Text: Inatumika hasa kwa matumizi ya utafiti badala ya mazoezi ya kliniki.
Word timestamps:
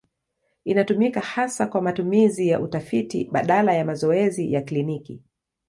Inatumika 0.63 1.19
hasa 1.19 1.67
kwa 1.67 1.81
matumizi 1.81 2.47
ya 2.47 2.59
utafiti 2.59 3.23
badala 3.31 3.73
ya 3.73 3.85
mazoezi 3.85 4.53
ya 4.53 4.61
kliniki. 4.61 5.23